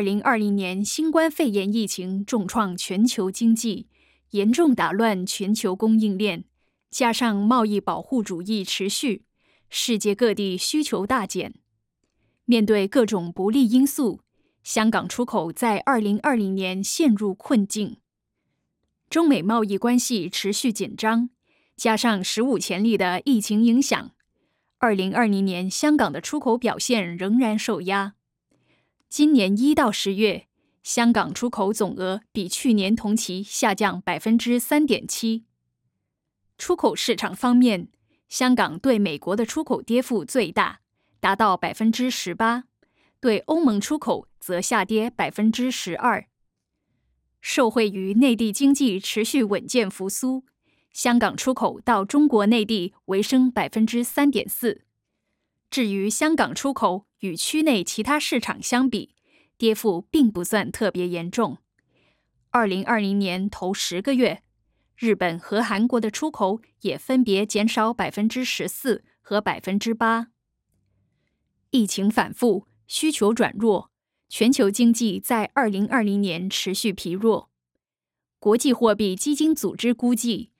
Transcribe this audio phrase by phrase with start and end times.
[0.00, 3.86] 二零二零年新冠肺炎疫情重创全球经济，
[4.30, 6.44] 严重打乱全球供应链，
[6.90, 9.26] 加上贸易保护主义持续，
[9.68, 11.52] 世界各地需求大减。
[12.46, 14.22] 面对各种不利因素，
[14.62, 17.98] 香港出口在二零二零年陷入困境。
[19.10, 21.28] 中美贸易关系持续紧张，
[21.76, 24.12] 加上史无前例的疫情影响，
[24.78, 28.14] 二零二零年香港的出口表现仍然受压。
[29.10, 30.46] 今年一到十月，
[30.84, 35.44] 香港出口总额比去年同期下降百分之三点七。
[36.56, 37.88] 出口市场方面，
[38.28, 40.78] 香港对美国的出口跌幅最大，
[41.18, 42.66] 达到百分之十八；
[43.18, 46.28] 对欧盟出口则下跌百分之十二。
[47.40, 50.44] 受惠于内地经济持续稳健复苏，
[50.92, 54.82] 香港出口到中国内地微升百分之三点四。
[55.68, 59.14] 至于香港出口与区内其他市场相比，
[59.56, 61.58] 跌幅并不算特别严重。
[62.50, 64.42] 二零二零年头十个月，
[64.96, 70.28] 日本和韩国的出口也分别减少百分之十四和百分之八。
[71.70, 73.90] 疫情反复，需求转弱。
[74.28, 77.50] 全球经济在二零二零年持续疲弱。
[78.38, 80.52] 国际货币基金组织估计，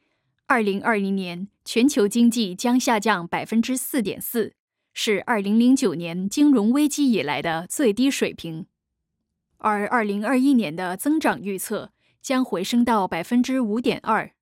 [0.46, 4.54] 二零二零年全球经济将下降百分之四点四，
[4.92, 8.66] 是二零零九年金融危机以来的最低水平。
[9.58, 14.32] 而二零二一年的增长预测将回升到百分之五点二，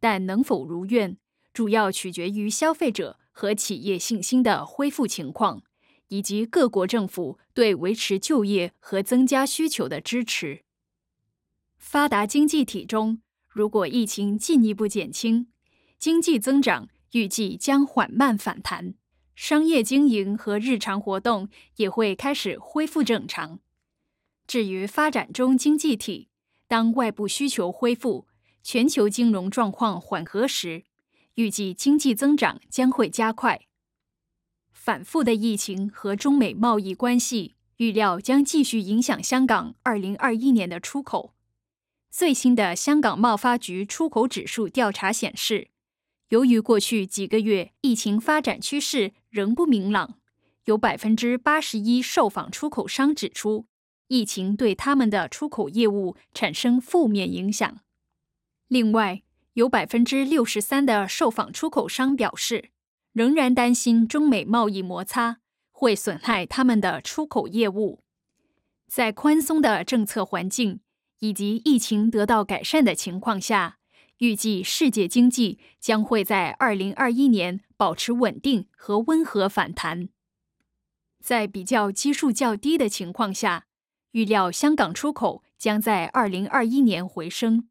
[0.00, 1.16] 但能否如愿，
[1.52, 5.62] 主要取决于消费者和企业信心的恢复情况。
[6.08, 10.62] 以及各国政府对维持就业和增加需求的支持。
[11.78, 15.46] 发达经济体中，如果疫情进一步减轻，
[15.98, 18.92] 经济增长预计将缓慢反弹，
[19.34, 23.60] 商业经营和日常活动也会开始恢复正常。
[24.46, 26.28] 至于发展中经济体，
[26.68, 28.26] 当外部需求恢复，
[28.62, 30.84] 全球金融状况缓和时，
[31.34, 33.62] 预计经济增长将会加快。
[34.70, 41.34] 反复的疫情和中美贸易关系预料将继续影响香港二零二一年的出口。
[42.10, 45.68] 最新的香港贸发局出口指数调查显示，
[46.32, 50.18] 由于过去几个月疫情发展趋势仍不明朗，
[50.64, 53.66] 有百分之八十一受访出口商指出，
[54.08, 57.80] 疫情对他们的出口业务产生负面影响。
[58.68, 59.22] 另外，
[59.52, 62.70] 有百分之六十三的受访出口商表示。
[63.12, 68.00] 仍然担心中美贸易摩擦会损害他们的出口业务。
[68.88, 70.80] 在宽松的政策环境
[71.18, 73.76] 以及疫情得到改善的情况下，
[74.22, 80.10] 预计世界经济将会在二零二一年保持稳定和温和反弹。
[81.18, 83.66] 在比较基数较低的情况下，
[84.12, 87.68] 预料香港出口将在二零二一年回升。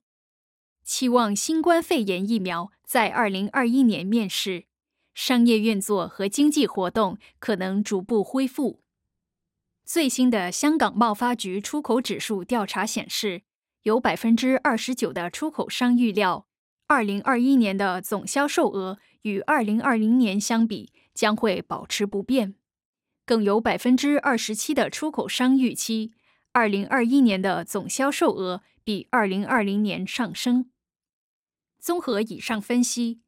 [0.84, 4.66] 期望新冠肺炎疫苗在二零二一年面世。
[5.13, 8.81] 商业运作和经济活动可能逐步恢复。
[9.85, 13.44] 最新的香港贸发局出口指数调查显示，
[13.84, 16.47] 有百分之二十九的出口商预料，
[16.88, 22.56] 二零二一年的总销售额与二零二零年相比将会保持不变。
[23.25, 26.12] 更有百分之二十七的出口商预期，
[26.52, 30.69] 二零二一年的总销售额比二零二零年上升。
[31.80, 33.22] 综合以上分析。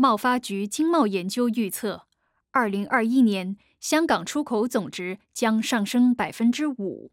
[0.00, 2.06] 贸发局经贸研究预测，
[2.52, 7.10] 二零二一年香港出口总值将上升百分之五。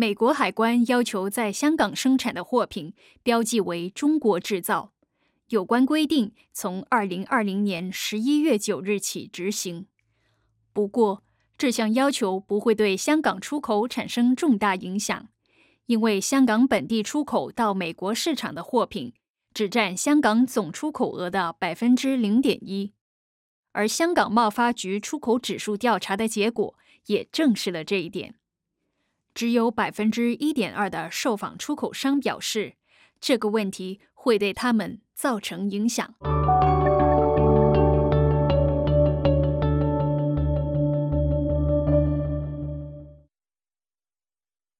[0.00, 4.94] 美国海关要求在香港生产的货品标记为中国制造，
[5.48, 9.88] 有关规定从二零二零年十一月九日起执行。
[10.72, 11.22] 不过，
[11.58, 15.28] 这项要求不会对香港出口产生重大影响，
[15.84, 19.12] 因为香港本地出口到美国市场的货品。
[19.52, 22.94] 只占香港总出口额的百分之零点一，
[23.72, 26.74] 而香港贸发局出口指数调查的结果
[27.04, 28.36] 也证实了这一点。
[29.34, 32.74] 只有百分之一点二的受访出口商表示，
[33.20, 36.14] 这个问题会对他们造成影响。